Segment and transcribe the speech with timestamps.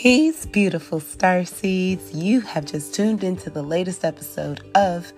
[0.00, 2.14] Peace, beautiful star seeds.
[2.14, 5.12] You have just tuned into the latest episode of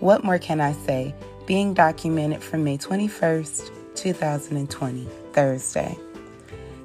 [0.00, 1.14] What More Can I Say?
[1.46, 5.96] being documented from May 21st, 2020, Thursday.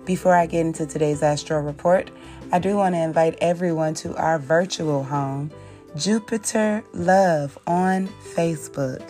[0.05, 2.09] Before I get into today's astro report,
[2.53, 5.51] I do want to invite everyone to our virtual home,
[5.97, 9.05] Jupiter Love, on Facebook.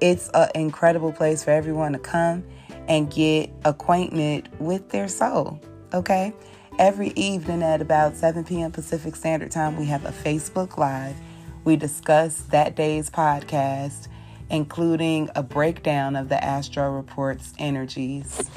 [0.00, 2.44] It's an incredible place for everyone to come
[2.86, 5.60] and get acquainted with their soul,
[5.92, 6.32] okay?
[6.78, 8.72] Every evening at about 7 p.m.
[8.72, 11.14] Pacific Standard Time, we have a Facebook Live.
[11.62, 14.08] We discuss that day's podcast,
[14.50, 18.50] including a breakdown of the Astro Report's energies,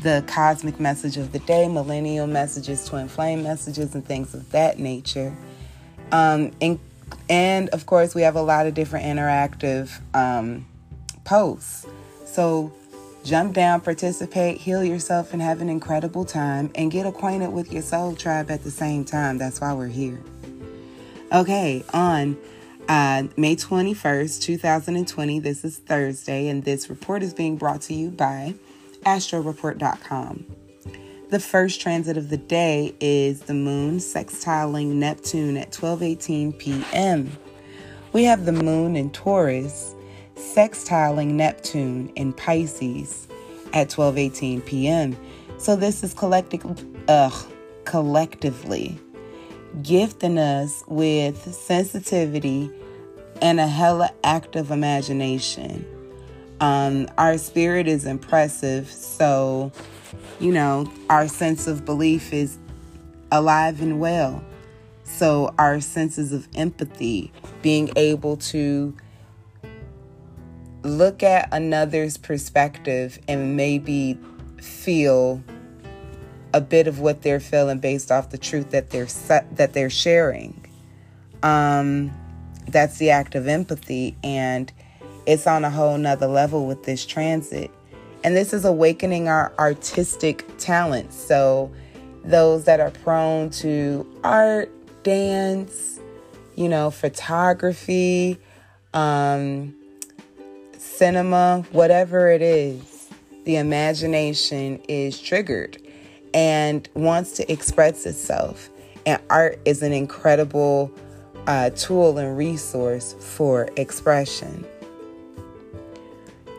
[0.00, 4.80] the cosmic message of the day, millennial messages, twin flame messages, and things of that
[4.80, 5.36] nature.
[6.10, 6.80] Um, and,
[7.28, 10.66] and of course, we have a lot of different interactive um,
[11.22, 11.86] posts.
[12.24, 12.72] So
[13.24, 17.82] Jump down, participate, heal yourself, and have an incredible time, and get acquainted with your
[17.82, 19.36] soul tribe at the same time.
[19.36, 20.20] That's why we're here.
[21.32, 22.38] Okay, on
[22.88, 28.10] uh, May 21st, 2020, this is Thursday, and this report is being brought to you
[28.10, 28.54] by
[29.04, 30.46] astroreport.com.
[31.28, 37.30] The first transit of the day is the moon sextiling Neptune at 12:18 p.m.
[38.12, 39.94] We have the moon in Taurus
[40.40, 43.28] sextiling Neptune in Pisces
[43.72, 45.16] at 12:18 p.m.
[45.58, 46.84] So this is collective,
[47.84, 48.98] collectively
[49.82, 52.70] gifting us with sensitivity
[53.40, 55.86] and a hella active imagination.
[56.60, 59.72] Um, our spirit is impressive, so
[60.38, 62.58] you know our sense of belief is
[63.32, 64.44] alive and well.
[65.04, 67.32] So our senses of empathy,
[67.62, 68.94] being able to
[70.82, 74.18] look at another's perspective and maybe
[74.58, 75.42] feel
[76.52, 79.06] a bit of what they're feeling based off the truth that they're
[79.52, 80.66] that they're sharing.
[81.42, 82.12] Um,
[82.68, 84.72] that's the act of empathy, and
[85.26, 87.70] it's on a whole nother level with this transit.
[88.22, 91.16] And this is awakening our artistic talents.
[91.16, 91.70] So,
[92.24, 94.70] those that are prone to art,
[95.02, 95.98] dance,
[96.54, 98.38] you know, photography,
[98.92, 99.74] um,
[101.00, 103.08] cinema, whatever it is,
[103.44, 105.78] the imagination is triggered
[106.34, 108.68] and wants to express itself.
[109.06, 110.92] And art is an incredible
[111.46, 114.66] uh, tool and resource for expression.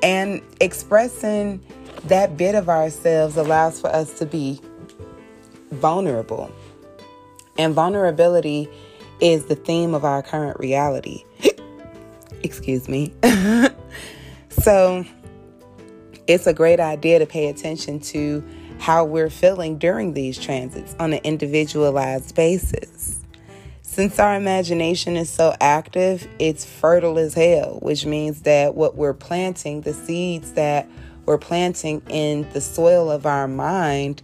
[0.02, 1.62] And expressing
[2.06, 4.60] that bit of ourselves allows for us to be
[5.70, 6.52] vulnerable.
[7.60, 8.68] And vulnerability
[9.20, 11.26] is the theme of our current reality.
[12.42, 13.14] Excuse me.
[14.64, 15.06] So
[16.28, 18.44] it's a great idea to pay attention to
[18.78, 23.24] how we're feeling during these transits on an individualized basis.
[23.82, 29.16] Since our imagination is so active, it's fertile as hell, which means that what we're
[29.16, 30.88] planting, the seeds that
[31.26, 34.22] we're planting in the soil of our mind,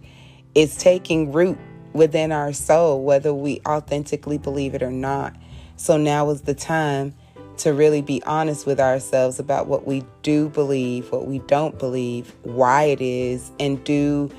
[0.54, 1.58] is taking root
[1.92, 5.34] within our soul, whether we authentically believe it or not.
[5.76, 7.14] So now is the time
[7.58, 12.34] to really be honest with ourselves about what we do believe, what we don't believe,
[12.42, 14.30] why it is, and do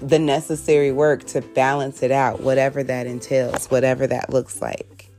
[0.00, 5.10] the necessary work to balance it out, whatever that entails, whatever that looks like.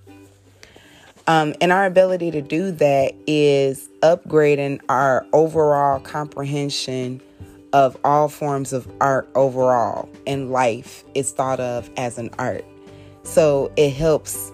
[1.25, 7.21] Um, and our ability to do that is upgrading our overall comprehension
[7.71, 12.65] of all forms of art overall in life is thought of as an art.
[13.23, 14.51] So it helps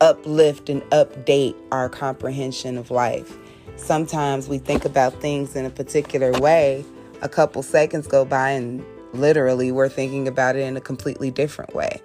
[0.00, 3.36] uplift and update our comprehension of life.
[3.76, 6.84] Sometimes we think about things in a particular way,
[7.22, 11.74] a couple seconds go by, and literally we're thinking about it in a completely different
[11.74, 12.00] way.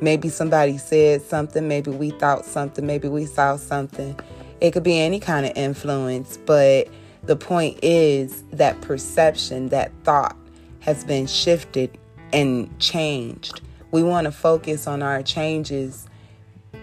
[0.00, 4.18] Maybe somebody said something, maybe we thought something, maybe we saw something.
[4.60, 6.88] It could be any kind of influence, but
[7.24, 10.36] the point is that perception, that thought
[10.80, 11.98] has been shifted
[12.32, 13.60] and changed.
[13.90, 16.06] We want to focus on our changes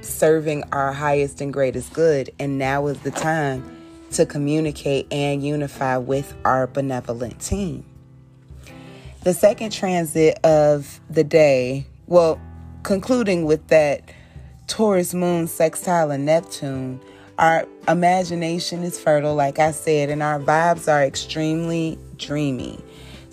[0.04, 2.30] serving our highest and greatest good.
[2.40, 3.64] And now is the time
[4.12, 7.86] to communicate and unify with our benevolent team.
[9.24, 12.40] The second transit of the day, well,
[12.84, 14.02] concluding with that
[14.68, 17.00] Taurus moon sextile and Neptune,
[17.40, 22.80] our imagination is fertile, like I said, and our vibes are extremely dreamy.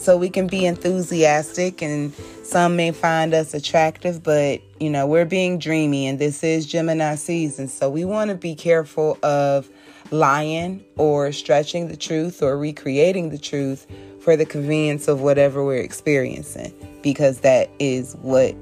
[0.00, 5.26] So we can be enthusiastic and some may find us attractive, but you know, we're
[5.26, 7.68] being dreamy and this is Gemini season.
[7.68, 9.68] So we want to be careful of
[10.10, 13.86] lying or stretching the truth or recreating the truth
[14.22, 18.54] for the convenience of whatever we're experiencing because that is what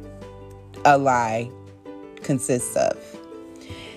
[0.84, 1.48] a lie
[2.24, 2.98] consists of.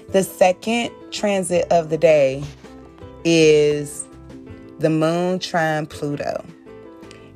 [0.10, 2.44] The second transit of the day
[3.26, 4.06] is
[4.78, 6.46] the moon trine Pluto.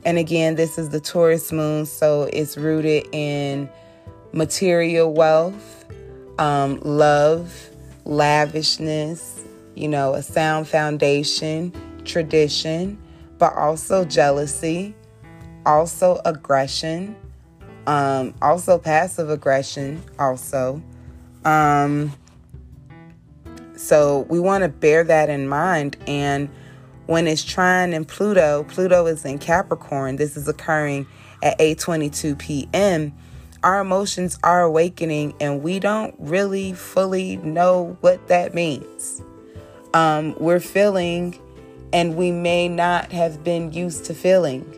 [0.06, 3.68] And again, this is the Taurus moon, so it's rooted in
[4.34, 5.86] material wealth,
[6.38, 7.70] um, love,
[8.06, 9.42] lavishness,
[9.74, 11.74] you know, a sound foundation,
[12.06, 13.02] tradition,
[13.40, 14.94] but also jealousy,
[15.66, 17.16] also aggression,
[17.88, 20.84] um, also passive aggression, also.
[21.46, 22.14] Um,
[23.76, 25.98] so we want to bear that in mind.
[26.06, 26.50] And
[27.08, 30.16] when it's trine in Pluto, Pluto is in Capricorn.
[30.16, 31.08] This is occurring
[31.44, 33.14] at 8:22 p.m.
[33.64, 39.22] Our emotions are awakening, and we don't really fully know what that means.
[39.94, 41.40] Um, we're feeling,
[41.92, 44.72] and we may not have been used to feeling.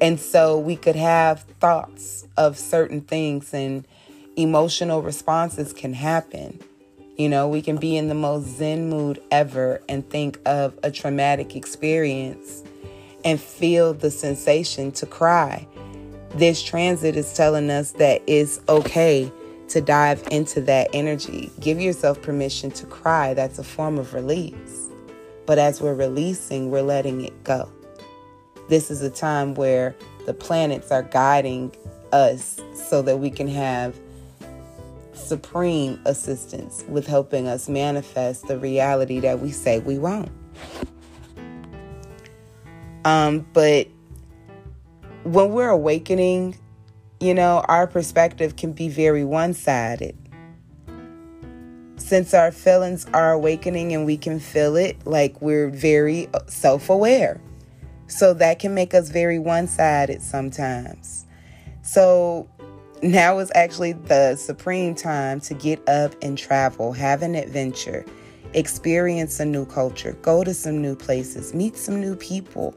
[0.00, 3.86] And so we could have thoughts of certain things, and
[4.36, 6.60] emotional responses can happen.
[7.20, 10.90] You know, we can be in the most zen mood ever and think of a
[10.90, 12.64] traumatic experience
[13.26, 15.68] and feel the sensation to cry.
[16.36, 19.30] This transit is telling us that it's okay
[19.68, 21.50] to dive into that energy.
[21.60, 23.34] Give yourself permission to cry.
[23.34, 24.88] That's a form of release.
[25.44, 27.70] But as we're releasing, we're letting it go.
[28.70, 29.94] This is a time where
[30.24, 31.70] the planets are guiding
[32.12, 33.94] us so that we can have
[35.30, 40.28] supreme assistance with helping us manifest the reality that we say we want.
[43.04, 43.86] Um, but
[45.22, 46.58] when we're awakening,
[47.20, 50.18] you know, our perspective can be very one sided.
[51.94, 57.40] Since our feelings are awakening and we can feel it, like we're very self aware.
[58.08, 61.24] So that can make us very one sided sometimes.
[61.82, 62.48] So
[63.02, 68.04] now is actually the supreme time to get up and travel, have an adventure,
[68.54, 72.74] experience a new culture, go to some new places, meet some new people,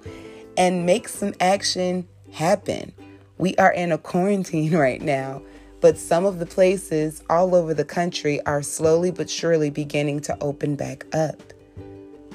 [0.57, 2.93] and make some action happen.
[3.37, 5.41] We are in a quarantine right now,
[5.81, 10.37] but some of the places all over the country are slowly but surely beginning to
[10.41, 11.41] open back up.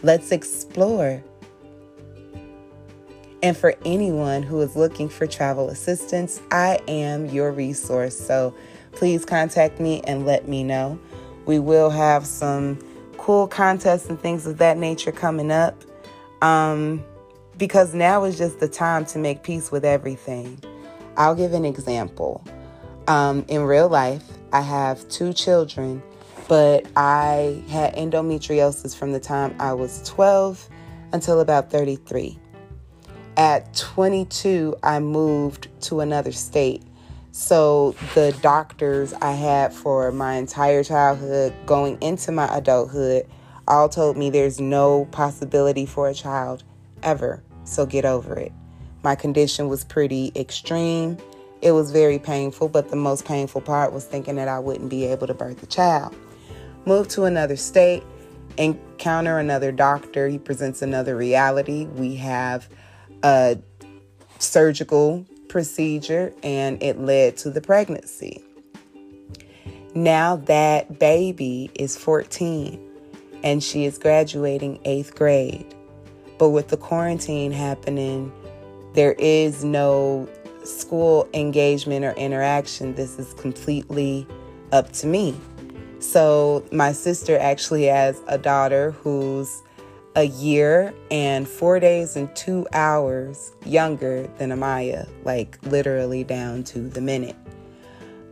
[0.03, 1.23] Let's explore.
[3.43, 8.19] And for anyone who is looking for travel assistance, I am your resource.
[8.19, 8.55] So
[8.93, 10.99] please contact me and let me know.
[11.47, 12.79] We will have some
[13.17, 15.85] cool contests and things of that nature coming up.
[16.43, 17.05] Um,
[17.57, 20.63] because now is just the time to make peace with everything.
[21.17, 22.45] I'll give an example.
[23.09, 26.03] Um, in real life, I have two children,
[26.47, 30.69] but I had endometriosis from the time I was 12
[31.13, 32.39] until about 33.
[33.39, 36.83] At 22, I moved to another state.
[37.31, 43.29] So the doctors I had for my entire childhood going into my adulthood
[43.69, 46.65] all told me there's no possibility for a child
[47.05, 47.41] ever.
[47.63, 48.51] So get over it.
[49.05, 51.17] My condition was pretty extreme.
[51.63, 55.05] It was very painful, but the most painful part was thinking that I wouldn't be
[55.05, 56.13] able to birth a child.
[56.87, 58.03] Move to another state,
[58.57, 60.27] encounter another doctor.
[60.27, 61.85] He presents another reality.
[61.87, 62.69] We have
[63.23, 63.59] a
[64.39, 68.45] surgical procedure and it led to the pregnancy.
[69.95, 72.85] Now that baby is 14
[73.43, 75.75] and she is graduating eighth grade.
[76.39, 78.33] But with the quarantine happening,
[78.95, 80.29] there is no
[80.65, 82.95] school engagement or interaction.
[82.95, 84.27] This is completely
[84.73, 85.39] up to me.
[86.01, 89.63] So, my sister actually has a daughter who's
[90.19, 96.81] a year and four days and two hours younger than Amaya, like literally down to
[96.81, 97.37] the minute.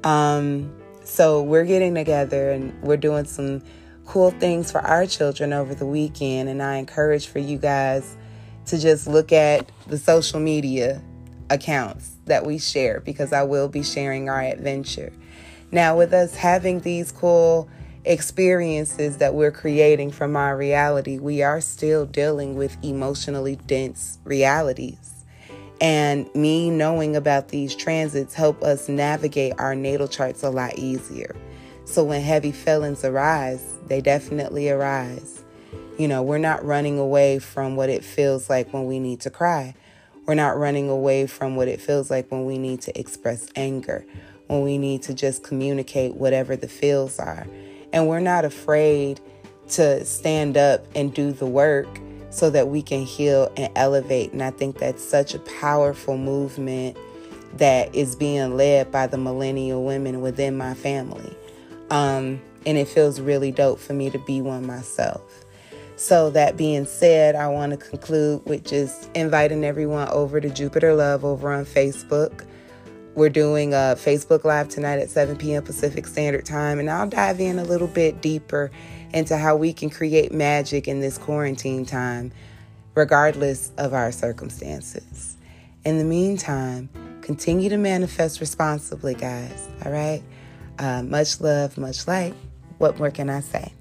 [0.02, 3.62] Um, so we're getting together and we're doing some
[4.04, 6.48] cool things for our children over the weekend.
[6.48, 8.16] And I encourage for you guys
[8.64, 11.00] to just look at the social media
[11.50, 15.12] accounts that we share because I will be sharing our adventure.
[15.70, 17.68] Now, with us having these cool
[18.06, 25.24] experiences that we're creating from our reality, we are still dealing with emotionally dense realities.
[25.80, 31.34] And me knowing about these transits help us navigate our natal charts a lot easier.
[31.84, 35.44] So when heavy feelings arise, they definitely arise.
[35.98, 39.30] You know, we're not running away from what it feels like when we need to
[39.30, 39.74] cry.
[40.26, 44.06] We're not running away from what it feels like when we need to express anger,
[44.46, 47.46] when we need to just communicate whatever the feels are.
[47.96, 49.22] And we're not afraid
[49.70, 51.88] to stand up and do the work
[52.28, 54.34] so that we can heal and elevate.
[54.34, 56.98] And I think that's such a powerful movement
[57.54, 61.34] that is being led by the millennial women within my family.
[61.88, 65.46] Um, and it feels really dope for me to be one myself.
[65.96, 70.94] So, that being said, I want to conclude with just inviting everyone over to Jupiter
[70.94, 72.44] Love over on Facebook.
[73.16, 75.62] We're doing a Facebook Live tonight at 7 p.m.
[75.62, 78.70] Pacific Standard Time, and I'll dive in a little bit deeper
[79.14, 82.30] into how we can create magic in this quarantine time,
[82.94, 85.38] regardless of our circumstances.
[85.82, 86.90] In the meantime,
[87.22, 89.66] continue to manifest responsibly, guys.
[89.86, 90.22] All right?
[90.78, 92.34] Uh, much love, much light.
[92.76, 93.72] What more can I say?